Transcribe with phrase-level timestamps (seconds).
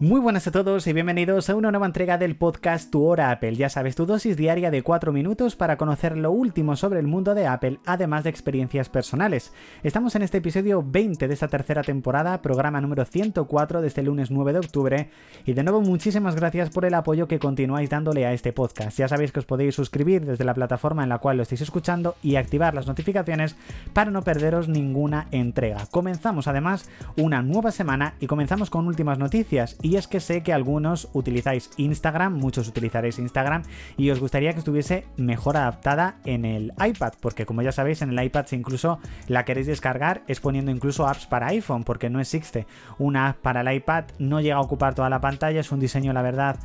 [0.00, 3.56] Muy buenas a todos y bienvenidos a una nueva entrega del podcast Tu Hora Apple.
[3.56, 7.34] Ya sabes, tu dosis diaria de 4 minutos para conocer lo último sobre el mundo
[7.34, 9.52] de Apple, además de experiencias personales.
[9.82, 14.30] Estamos en este episodio 20 de esta tercera temporada, programa número 104 desde el lunes
[14.30, 15.10] 9 de octubre.
[15.44, 18.96] Y de nuevo, muchísimas gracias por el apoyo que continuáis dándole a este podcast.
[18.98, 22.14] Ya sabéis que os podéis suscribir desde la plataforma en la cual lo estáis escuchando
[22.22, 23.56] y activar las notificaciones
[23.94, 25.86] para no perderos ninguna entrega.
[25.90, 30.52] Comenzamos además una nueva semana y comenzamos con últimas noticias y es que sé que
[30.52, 33.62] algunos utilizáis Instagram, muchos utilizaréis Instagram
[33.96, 38.10] y os gustaría que estuviese mejor adaptada en el iPad, porque como ya sabéis en
[38.10, 38.98] el iPad si incluso
[39.28, 42.66] la queréis descargar es poniendo incluso apps para iPhone, porque no existe.
[42.98, 46.12] Una app para el iPad, no llega a ocupar toda la pantalla, es un diseño
[46.12, 46.58] la verdad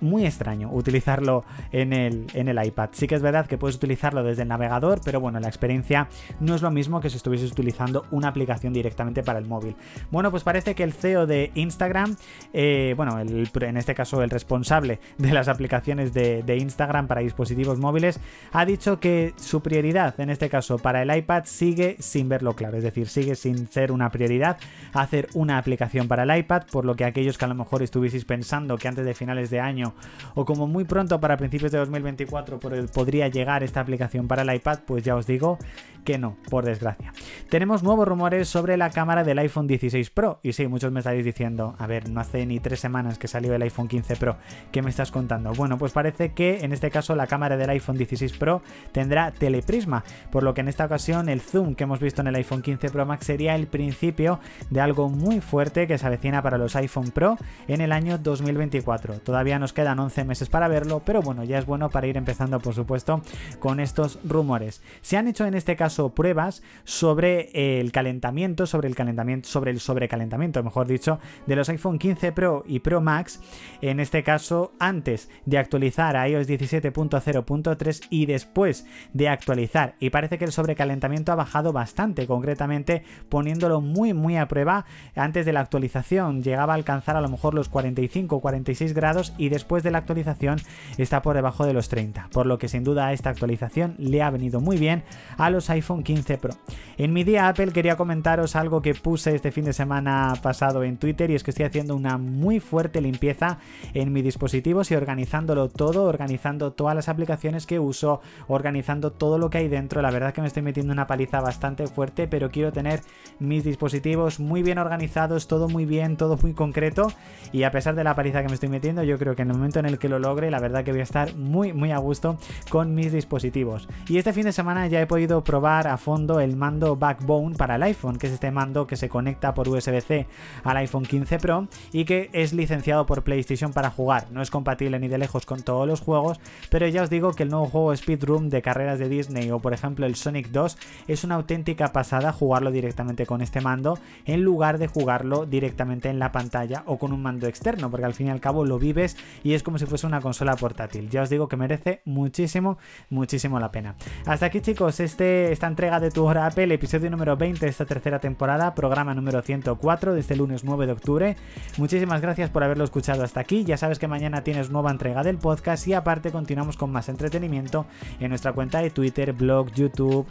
[0.00, 2.90] muy extraño utilizarlo en el, en el iPad.
[2.92, 6.08] Sí que es verdad que puedes utilizarlo desde el navegador, pero bueno, la experiencia
[6.40, 9.76] no es lo mismo que si estuvieses utilizando una aplicación directamente para el móvil.
[10.10, 12.16] Bueno, pues parece que el CEO de Instagram,
[12.52, 17.78] eh, bueno, en este caso el responsable de las aplicaciones de, de Instagram para dispositivos
[17.78, 18.20] móviles,
[18.52, 22.76] ha dicho que su prioridad, en este caso para el iPad, sigue sin verlo claro,
[22.76, 24.58] es decir, sigue sin ser una prioridad
[24.92, 28.24] hacer una aplicación para el iPad, por lo que aquellos que a lo mejor estuvieseis
[28.24, 29.85] pensando que antes de finales de año
[30.34, 32.58] o como muy pronto para principios de 2024
[32.92, 35.58] podría llegar esta aplicación para el iPad, pues ya os digo
[36.06, 37.12] que no, por desgracia.
[37.50, 40.38] Tenemos nuevos rumores sobre la cámara del iPhone 16 Pro.
[40.40, 43.52] Y sí, muchos me estáis diciendo, a ver, no hace ni tres semanas que salió
[43.54, 44.36] el iPhone 15 Pro.
[44.70, 45.52] ¿Qué me estás contando?
[45.52, 50.04] Bueno, pues parece que en este caso la cámara del iPhone 16 Pro tendrá teleprisma,
[50.30, 52.88] por lo que en esta ocasión el zoom que hemos visto en el iPhone 15
[52.90, 54.38] Pro Max sería el principio
[54.70, 59.18] de algo muy fuerte que se avecina para los iPhone Pro en el año 2024.
[59.20, 62.60] Todavía nos quedan 11 meses para verlo, pero bueno, ya es bueno para ir empezando,
[62.60, 63.22] por supuesto,
[63.58, 64.82] con estos rumores.
[65.02, 69.80] Se han hecho en este caso pruebas sobre el calentamiento, sobre el calentamiento, sobre el
[69.80, 73.40] sobrecalentamiento, mejor dicho, de los iPhone 15 Pro y Pro Max,
[73.80, 79.94] en este caso antes de actualizar a iOS 17.0.3 y después de actualizar.
[80.00, 84.84] Y parece que el sobrecalentamiento ha bajado bastante, concretamente poniéndolo muy muy a prueba
[85.14, 86.42] antes de la actualización.
[86.42, 90.58] Llegaba a alcanzar a lo mejor los 45 46 grados y después de la actualización
[90.98, 92.28] está por debajo de los 30.
[92.32, 95.04] Por lo que sin duda esta actualización le ha venido muy bien
[95.36, 96.52] a los iPhone 15 Pro.
[96.98, 100.96] En mi día Apple quería comentaros algo que puse este fin de semana pasado en
[100.96, 103.58] Twitter y es que estoy haciendo una muy fuerte limpieza
[103.94, 109.48] en mis dispositivos y organizándolo todo, organizando todas las aplicaciones que uso, organizando todo lo
[109.48, 110.02] que hay dentro.
[110.02, 113.02] La verdad que me estoy metiendo una paliza bastante fuerte, pero quiero tener
[113.38, 117.12] mis dispositivos muy bien organizados, todo muy bien, todo muy concreto
[117.52, 119.56] y a pesar de la paliza que me estoy metiendo, yo creo que en el
[119.56, 121.98] momento en el que lo logre, la verdad que voy a estar muy muy a
[121.98, 122.38] gusto
[122.70, 123.88] con mis dispositivos.
[124.08, 127.74] Y este fin de semana ya he podido probar a fondo el mando Backbone para
[127.74, 130.26] el iPhone, que es este mando que se conecta por USB-C
[130.64, 134.28] al iPhone 15 Pro y que es licenciado por PlayStation para jugar.
[134.30, 137.42] No es compatible ni de lejos con todos los juegos, pero ya os digo que
[137.42, 140.78] el nuevo juego Speedroom de carreras de Disney o por ejemplo el Sonic 2
[141.08, 146.18] es una auténtica pasada jugarlo directamente con este mando en lugar de jugarlo directamente en
[146.18, 149.16] la pantalla o con un mando externo, porque al fin y al cabo lo vives
[149.42, 151.10] y es como si fuese una consola portátil.
[151.10, 152.78] Ya os digo que merece muchísimo,
[153.10, 153.96] muchísimo la pena.
[154.24, 157.84] Hasta aquí chicos, este, esta entrega de Tu Hora Apple, episodio número 20 de esta
[157.84, 161.36] tercera temporada, programa número 104 de este lunes 9 de octubre.
[161.76, 163.64] Muchísimas gracias por haberlo escuchado hasta aquí.
[163.64, 167.86] Ya sabes que mañana tienes nueva entrega del podcast y aparte continuamos con más entretenimiento
[168.20, 170.26] en nuestra cuenta de Twitter, blog, YouTube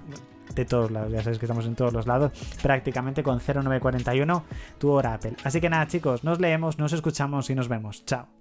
[0.53, 1.11] de todos lados.
[1.11, 2.31] Ya sabes que estamos en todos los lados,
[2.61, 4.43] prácticamente con 0941
[4.77, 5.35] tu hora Apple.
[5.43, 8.05] Así que nada, chicos, nos leemos, nos escuchamos y nos vemos.
[8.05, 8.34] Chao.